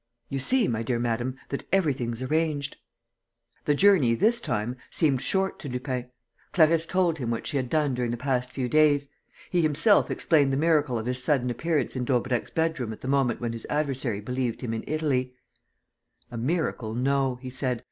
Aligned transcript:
You 0.29 0.39
see, 0.39 0.67
my 0.67 0.81
dear 0.81 0.97
madam, 0.97 1.37
that 1.49 1.67
everything's 1.71 2.23
arranged." 2.23 2.77
The 3.65 3.75
journey, 3.75 4.15
this 4.15 4.41
time, 4.41 4.77
seemed 4.89 5.21
short 5.21 5.59
to 5.59 5.69
Lupin. 5.69 6.09
Clarisse 6.53 6.87
told 6.87 7.19
him 7.19 7.29
what 7.29 7.45
she 7.45 7.57
had 7.57 7.69
done 7.69 7.93
during 7.93 8.09
the 8.09 8.17
past 8.17 8.51
few 8.51 8.67
days. 8.67 9.09
He 9.51 9.61
himself 9.61 10.09
explained 10.09 10.51
the 10.51 10.57
miracle 10.57 10.97
of 10.97 11.05
his 11.05 11.23
sudden 11.23 11.51
appearance 11.51 11.95
in 11.95 12.03
Daubrecq's 12.05 12.49
bedroom 12.49 12.91
at 12.93 13.01
the 13.01 13.07
moment 13.07 13.41
when 13.41 13.53
his 13.53 13.67
adversary 13.69 14.21
believed 14.21 14.61
him 14.61 14.73
in 14.73 14.83
Italy: 14.87 15.35
"A 16.31 16.37
miracle, 16.39 16.95
no," 16.95 17.35
he 17.35 17.51
said. 17.51 17.79